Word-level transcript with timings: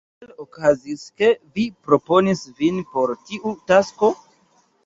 Kiel 0.21 0.29
okazis, 0.43 1.03
ke 1.19 1.29
vi 1.59 1.67
proponis 1.89 2.43
vin 2.63 2.83
por 2.95 3.15
tiu 3.29 3.55
tasko? 3.73 4.11